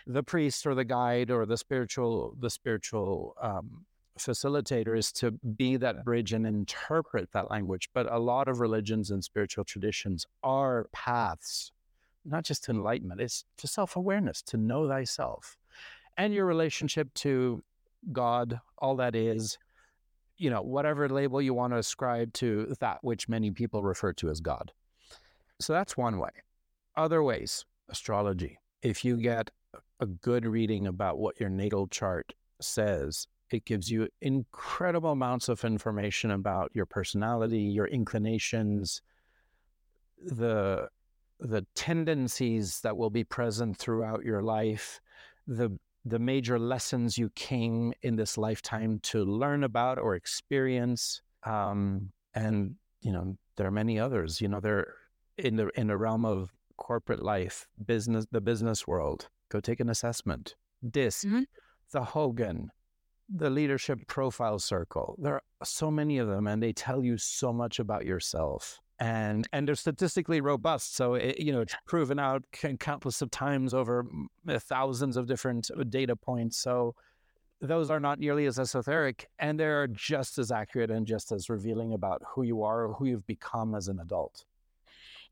[0.06, 3.84] the priest or the guide or the spiritual, the spiritual um,
[4.18, 7.90] facilitator is to be that bridge and interpret that language.
[7.92, 11.72] But a lot of religions and spiritual traditions are paths
[12.26, 15.56] not just to enlightenment, it's to self awareness, to know thyself
[16.16, 17.62] and your relationship to
[18.12, 19.58] God, all that is,
[20.38, 24.30] you know, whatever label you want to ascribe to that which many people refer to
[24.30, 24.72] as God.
[25.60, 26.30] So that's one way.
[26.96, 28.58] Other ways, astrology.
[28.82, 29.50] If you get
[30.00, 35.64] a good reading about what your natal chart says, it gives you incredible amounts of
[35.64, 39.02] information about your personality, your inclinations,
[40.22, 40.88] the
[41.40, 45.00] the tendencies that will be present throughout your life,
[45.46, 52.12] the the major lessons you came in this lifetime to learn about or experience, um,
[52.34, 54.40] and you know there are many others.
[54.40, 54.94] You know, they're
[55.36, 59.28] in the in the realm of corporate life, business, the business world.
[59.48, 60.54] Go take an assessment.
[60.90, 61.42] DISC, mm-hmm.
[61.92, 62.70] the Hogan,
[63.28, 65.16] the leadership profile circle.
[65.18, 69.46] There are so many of them, and they tell you so much about yourself and
[69.52, 70.96] and they're statistically robust.
[70.96, 72.44] So it, you know it's proven out
[72.78, 74.06] countless of times over
[74.58, 76.56] thousands of different uh, data points.
[76.56, 76.94] So
[77.60, 81.94] those are not nearly as esoteric, and they're just as accurate and just as revealing
[81.94, 84.44] about who you are or who you've become as an adult.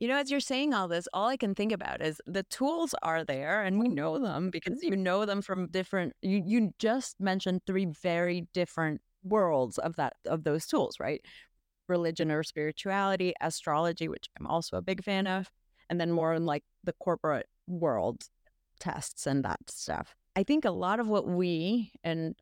[0.01, 2.95] You know, as you're saying all this, all I can think about is the tools
[3.03, 7.21] are there and we know them because you know them from different you you just
[7.21, 11.23] mentioned three very different worlds of that of those tools, right?
[11.89, 15.51] Religion or spirituality, astrology, which I'm also a big fan of,
[15.91, 18.25] and then more in like the corporate world
[18.81, 20.15] tests and that stuff.
[20.37, 22.35] I think a lot of what we, and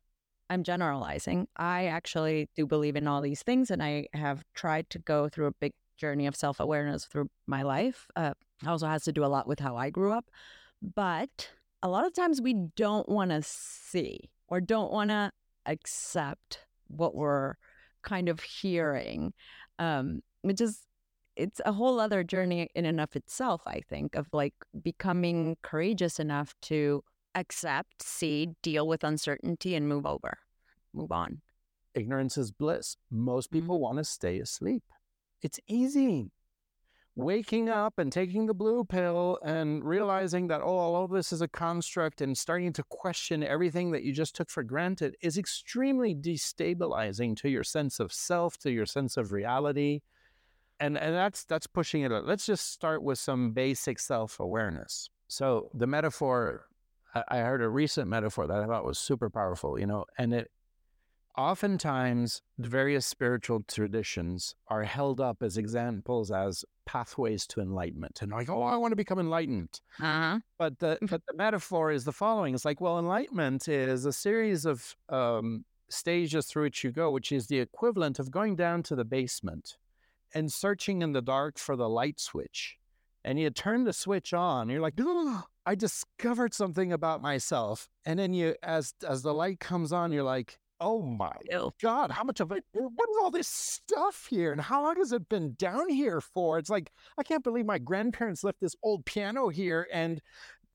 [0.49, 4.99] I'm generalizing, I actually do believe in all these things, and I have tried to
[4.99, 8.07] go through a big journey of self awareness through my life.
[8.15, 8.33] Uh,
[8.67, 10.25] also has to do a lot with how I grew up.
[10.81, 11.49] But
[11.81, 15.31] a lot of times we don't want to see or don't want to
[15.65, 17.55] accept what we're
[18.03, 19.33] kind of hearing,
[19.79, 20.81] um, which is
[21.35, 23.63] it's a whole other journey in and of itself.
[23.65, 27.03] I think of like becoming courageous enough to
[27.35, 30.37] accept, see, deal with uncertainty, and move over,
[30.93, 31.41] move on.
[31.95, 32.97] Ignorance is bliss.
[33.09, 33.61] Most mm-hmm.
[33.61, 33.83] people mm-hmm.
[33.83, 34.83] want to stay asleep.
[35.41, 36.31] It's easy
[37.15, 39.87] waking up and taking the blue pill and mm-hmm.
[39.87, 44.03] realizing that, oh, all of this is a construct and starting to question everything that
[44.03, 48.85] you just took for granted is extremely destabilizing to your sense of self, to your
[48.85, 50.01] sense of reality.
[50.79, 52.11] And, and that's that's pushing it.
[52.11, 52.23] Up.
[52.25, 55.09] Let's just start with some basic self-awareness.
[55.27, 56.65] So the metaphor,
[57.29, 60.49] I heard a recent metaphor that I thought was super powerful, you know, and it
[61.37, 68.31] oftentimes the various spiritual traditions are held up as examples as pathways to enlightenment and
[68.31, 70.39] like oh i want to become enlightened uh-huh.
[70.59, 74.65] but the but the metaphor is the following it's like well enlightenment is a series
[74.65, 78.95] of um, stages through which you go which is the equivalent of going down to
[78.95, 79.77] the basement
[80.35, 82.77] and searching in the dark for the light switch
[83.23, 88.19] and you turn the switch on you're like oh, i discovered something about myself and
[88.19, 91.73] then you as as the light comes on you're like oh my Ew.
[91.81, 94.51] God, how much of it, what is all this stuff here?
[94.51, 96.59] And how long has it been down here for?
[96.59, 100.21] It's like, I can't believe my grandparents left this old piano here and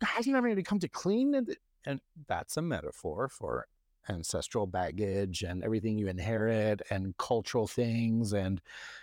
[0.00, 1.58] hasn't anybody come to clean it.
[1.84, 3.66] And that's a metaphor for
[4.08, 8.32] ancestral baggage and everything you inherit and cultural things.
[8.32, 8.62] And,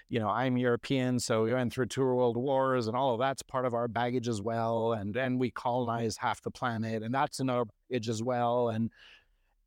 [0.09, 3.43] you know, I'm European, so we went through two world wars and all of that's
[3.43, 4.93] part of our baggage as well.
[4.93, 8.69] And and we colonized half the planet and that's another baggage as well.
[8.69, 8.89] And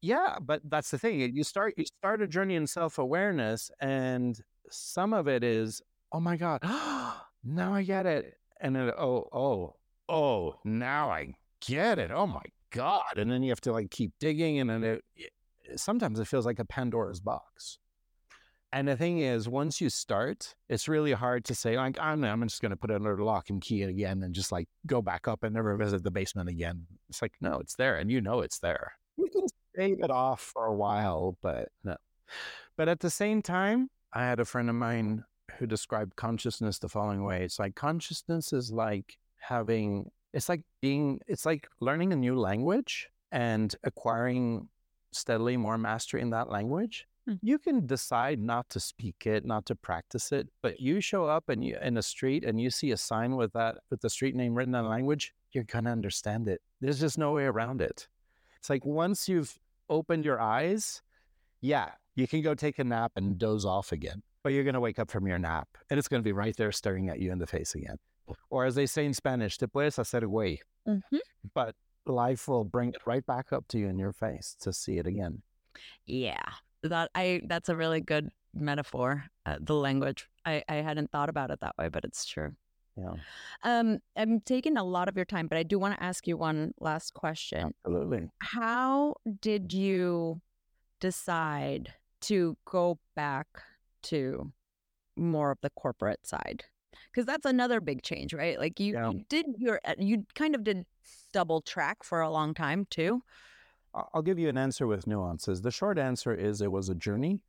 [0.00, 1.20] yeah, but that's the thing.
[1.34, 4.40] You start you start a journey in self-awareness and
[4.70, 5.82] some of it is,
[6.12, 6.60] oh my God,
[7.44, 8.34] now I get it.
[8.60, 9.76] And then oh, oh,
[10.08, 12.10] oh, now I get it.
[12.10, 13.16] Oh my God.
[13.16, 14.60] And then you have to like keep digging.
[14.60, 15.04] And then it,
[15.76, 17.78] sometimes it feels like a Pandora's box.
[18.70, 22.46] And the thing is, once you start, it's really hard to say, like, I'm, I'm
[22.46, 25.26] just going to put it under lock and key again and just like go back
[25.26, 26.86] up and never visit the basement again.
[27.08, 27.96] It's like, no, it's there.
[27.96, 28.92] And you know it's there.
[29.78, 31.96] Stave it off for a while, but no.
[32.76, 35.24] But at the same time, I had a friend of mine
[35.58, 37.44] who described consciousness the following way.
[37.44, 43.08] It's like consciousness is like having it's like being it's like learning a new language
[43.32, 44.68] and acquiring
[45.12, 47.38] steadily more mastery in that language Mm.
[47.42, 51.50] you can decide not to speak it not to practice it but you show up
[51.50, 54.34] and you in a street and you see a sign with that with the street
[54.34, 58.08] name written in a language you're gonna understand it there's just no way around it
[58.56, 59.58] it's like once you've
[59.88, 61.02] opened your eyes
[61.60, 64.98] yeah you can go take a nap and doze off again but you're gonna wake
[64.98, 67.46] up from your nap and it's gonna be right there staring at you in the
[67.46, 67.96] face again
[68.50, 70.58] or as they say in Spanish, te puedes hacer güey.
[70.86, 71.20] Mhm.
[71.54, 71.74] But
[72.04, 75.06] life will bring it right back up to you in your face to see it
[75.06, 75.42] again.
[76.04, 76.42] Yeah,
[76.82, 79.24] that I that's a really good metaphor.
[79.46, 80.28] Uh, the language.
[80.44, 82.54] I I hadn't thought about it that way, but it's true.
[82.98, 83.14] Yeah,
[83.62, 86.36] Um, I'm taking a lot of your time, but I do want to ask you
[86.36, 87.74] one last question.
[87.84, 88.28] absolutely.
[88.40, 90.40] How did you
[91.00, 93.46] decide to go back
[94.04, 94.52] to
[95.16, 96.64] more of the corporate side?
[97.12, 98.58] Because that's another big change, right?
[98.58, 99.10] Like you, Yeah.
[99.10, 100.84] you did your, uh, you kind of did
[101.32, 103.22] double track for a long time too.
[103.94, 105.62] I'll give you an answer with nuances.
[105.62, 107.40] The short answer is it was a journey.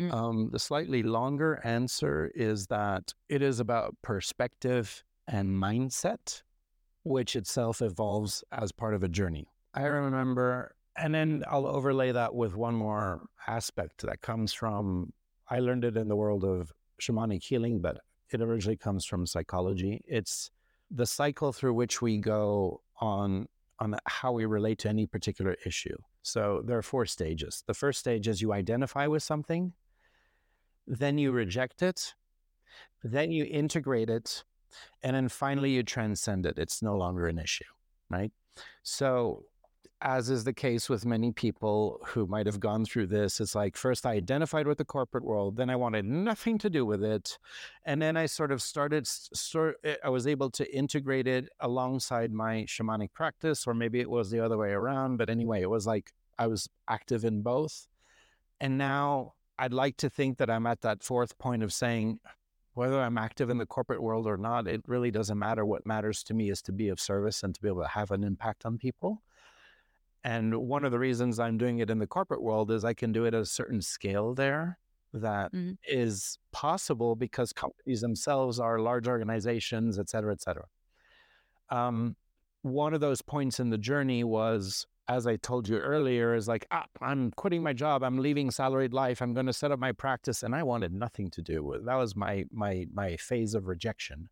[0.00, 0.12] Mm.
[0.14, 6.42] Um, the slightly longer answer is that it is about perspective and mindset,
[7.02, 9.46] which itself evolves as part of a journey.
[9.74, 15.12] I remember, and then I'll overlay that with one more aspect that comes from,
[15.48, 17.98] I learned it in the world of shamanic healing, but
[18.30, 20.02] it originally comes from psychology.
[20.06, 20.50] It's
[20.90, 23.46] the cycle through which we go on
[23.80, 25.96] on how we relate to any particular issue.
[26.22, 27.64] So there are four stages.
[27.66, 29.72] The first stage is you identify with something,
[30.86, 32.14] then you reject it,
[33.02, 34.44] then you integrate it,
[35.02, 36.58] and then finally you transcend it.
[36.58, 37.64] It's no longer an issue,
[38.08, 38.32] right?
[38.82, 39.44] So,
[40.02, 43.76] as is the case with many people who might have gone through this, it's like
[43.76, 47.38] first I identified with the corporate world, then I wanted nothing to do with it.
[47.84, 52.32] And then I sort of started, sort, eh, I was able to integrate it alongside
[52.32, 55.18] my shamanic practice, or maybe it was the other way around.
[55.18, 57.86] But anyway, it was like I was active in both.
[58.58, 62.18] And now I'd like to think that I'm at that fourth point of saying,
[62.72, 65.66] whether I'm active in the corporate world or not, it really doesn't matter.
[65.66, 68.10] What matters to me is to be of service and to be able to have
[68.10, 69.22] an impact on people.
[70.24, 73.12] And one of the reasons I'm doing it in the corporate world is I can
[73.12, 74.78] do it at a certain scale there
[75.12, 75.52] that
[75.84, 76.52] is Mhm.
[76.52, 80.68] possible because companies themselves are large organizations, et cetera, et cetera.
[81.68, 82.16] Um,
[82.62, 86.66] one of those points in the journey was, as I told you earlier, is like,
[86.70, 88.04] ah, I'm quitting my job.
[88.04, 89.20] I'm leaving salaried life.
[89.20, 90.44] I'm going to set up my practice.
[90.44, 94.28] And I wanted nothing to do with that was my my my phase of rejection.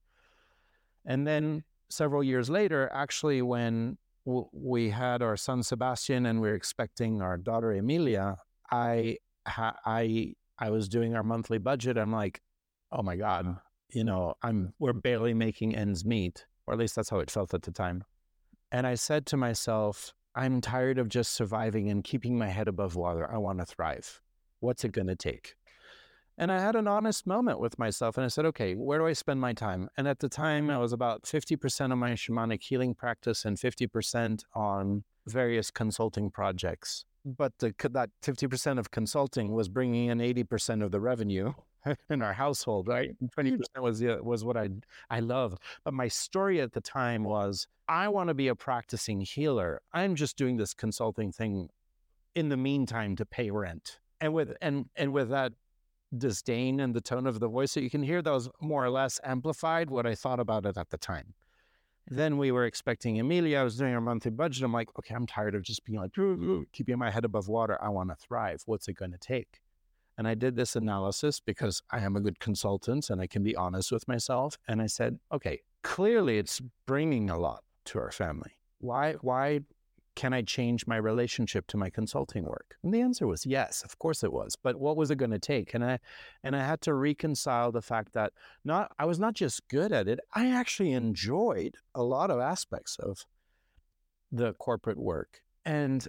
[1.04, 6.48] And then several years later, actually, when w- we had our son Sebastian and we
[6.48, 8.36] were expecting our daughter Emilia,
[8.70, 9.16] I
[9.48, 11.98] ha- I I was doing our monthly budget.
[11.98, 12.40] I'm like,
[12.92, 13.56] oh my god,
[13.90, 17.52] you know, I'm we're barely making ends meet, or at least that's how it felt
[17.52, 18.04] at the time.
[18.70, 22.94] And I said to myself, I'm tired of just surviving and keeping my head above
[22.94, 23.28] water.
[23.28, 24.22] I want to thrive.
[24.60, 25.56] What's it going to take?
[26.36, 29.14] And I had an honest moment with myself and I said, okay, where do I
[29.14, 29.88] spend my time?
[29.96, 34.44] And at the time, I was about 50% of my shamanic healing practice and 50%
[34.54, 37.04] on various consulting projects.
[37.24, 41.52] But the, that 50% of consulting was bringing in 80% of the revenue
[42.10, 43.14] in our household, right?
[43.36, 43.82] 20% hmm.
[43.82, 44.70] was, the, uh, was what I,
[45.10, 45.56] I love.
[45.84, 49.80] But my story at the time was I want to be a practicing healer.
[49.92, 51.70] I'm just doing this consulting thing
[52.34, 53.98] in the meantime to pay rent.
[54.20, 55.52] And with and and with that
[56.16, 58.90] disdain and the tone of the voice that you can hear, that was more or
[58.90, 61.34] less amplified what I thought about it at the time.
[62.10, 63.58] Then we were expecting Amelia.
[63.58, 64.64] I was doing our monthly budget.
[64.64, 66.12] I'm like, okay, I'm tired of just being like,
[66.72, 67.78] keeping my head above water.
[67.82, 68.62] I want to thrive.
[68.64, 69.60] What's it going to take?
[70.18, 73.54] And I did this analysis because I am a good consultant and I can be
[73.54, 74.58] honest with myself.
[74.66, 78.50] And I said, okay, clearly it's bringing a lot to our family.
[78.80, 79.60] Why, why
[80.16, 82.74] can I change my relationship to my consulting work?
[82.82, 84.56] And the answer was yes, of course it was.
[84.56, 85.74] But what was it going to take?
[85.74, 86.00] And I
[86.42, 88.32] and I had to reconcile the fact that
[88.64, 92.96] not I was not just good at it, I actually enjoyed a lot of aspects
[92.98, 93.24] of
[94.32, 95.40] the corporate work.
[95.64, 96.08] And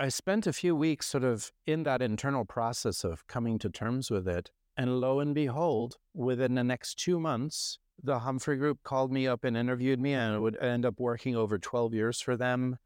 [0.00, 4.10] I spent a few weeks sort of in that internal process of coming to terms
[4.10, 4.50] with it.
[4.74, 9.44] And lo and behold, within the next two months, the Humphrey Group called me up
[9.44, 12.78] and interviewed me, and I would end up working over 12 years for them.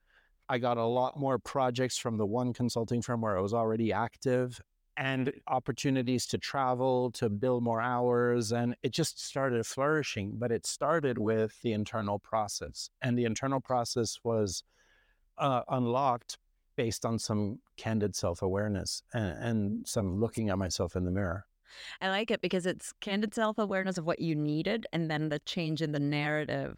[0.48, 3.92] I got a lot more projects from the one consulting firm where I was already
[3.92, 4.60] active
[4.96, 8.50] and opportunities to travel, to build more hours.
[8.50, 10.32] And it just started flourishing.
[10.34, 12.90] But it started with the internal process.
[13.02, 14.64] And the internal process was
[15.38, 16.38] uh, unlocked
[16.76, 21.46] based on some candid self awareness and, and some looking at myself in the mirror.
[22.00, 25.40] I like it because it's candid self awareness of what you needed and then the
[25.40, 26.76] change in the narrative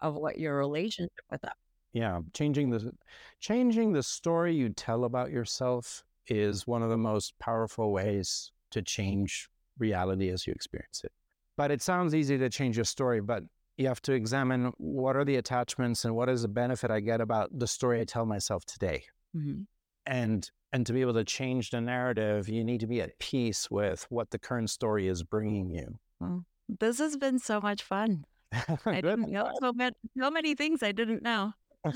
[0.00, 1.56] of what your relationship with that
[1.92, 2.92] yeah changing the
[3.40, 8.82] changing the story you tell about yourself is one of the most powerful ways to
[8.82, 9.48] change
[9.78, 11.12] reality as you experience it
[11.56, 13.42] but it sounds easy to change your story but
[13.76, 17.20] you have to examine what are the attachments and what is the benefit i get
[17.20, 19.02] about the story i tell myself today
[19.36, 19.62] mm-hmm.
[20.06, 23.70] and and to be able to change the narrative you need to be at peace
[23.70, 28.24] with what the current story is bringing you well, this has been so much fun
[28.86, 31.52] I didn't know so many, so many things I didn't know.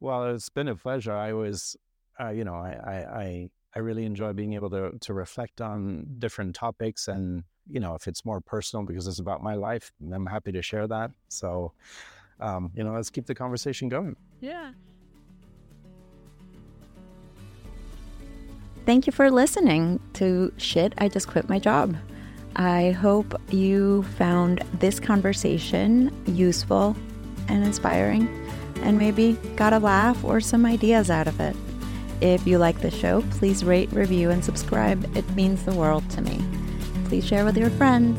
[0.00, 1.12] well, it's been a pleasure.
[1.12, 1.76] I was,
[2.20, 6.54] uh, you know, I, I, I, really enjoy being able to to reflect on different
[6.54, 10.52] topics, and you know, if it's more personal because it's about my life, I'm happy
[10.52, 11.12] to share that.
[11.28, 11.72] So,
[12.40, 14.16] um, you know, let's keep the conversation going.
[14.40, 14.72] Yeah.
[18.84, 21.96] Thank you for listening to Shit, I Just Quit My Job.
[22.56, 26.96] I hope you found this conversation useful
[27.46, 28.28] and inspiring
[28.82, 31.54] and maybe got a laugh or some ideas out of it.
[32.20, 35.16] If you like the show, please rate, review, and subscribe.
[35.16, 36.44] It means the world to me.
[37.04, 38.18] Please share with your friends.